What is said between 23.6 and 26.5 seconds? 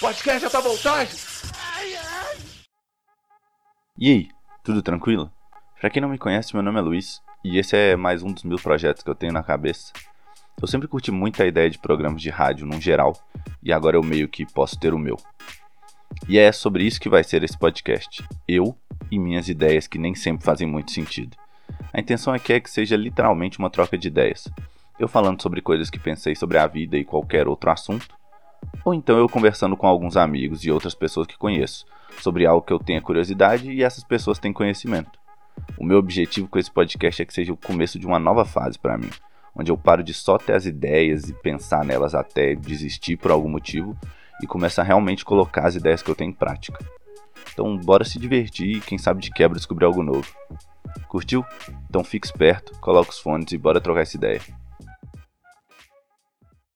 troca de ideias. Eu falando sobre coisas que pensei